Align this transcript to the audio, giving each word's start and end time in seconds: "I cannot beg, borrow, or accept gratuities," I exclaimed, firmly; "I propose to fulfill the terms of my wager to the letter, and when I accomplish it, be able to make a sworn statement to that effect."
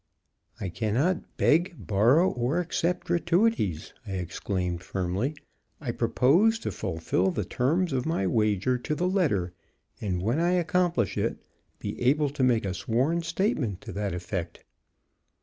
"I 0.59 0.69
cannot 0.69 1.37
beg, 1.37 1.75
borrow, 1.77 2.31
or 2.31 2.59
accept 2.59 3.05
gratuities," 3.05 3.93
I 4.07 4.13
exclaimed, 4.13 4.81
firmly; 4.81 5.35
"I 5.79 5.91
propose 5.91 6.57
to 6.61 6.71
fulfill 6.71 7.29
the 7.29 7.45
terms 7.45 7.93
of 7.93 8.07
my 8.07 8.25
wager 8.25 8.79
to 8.79 8.95
the 8.95 9.07
letter, 9.07 9.53
and 10.01 10.19
when 10.19 10.39
I 10.39 10.53
accomplish 10.53 11.19
it, 11.19 11.37
be 11.77 12.01
able 12.01 12.29
to 12.31 12.41
make 12.43 12.65
a 12.65 12.73
sworn 12.73 13.21
statement 13.21 13.79
to 13.81 13.91
that 13.91 14.15
effect." 14.15 14.63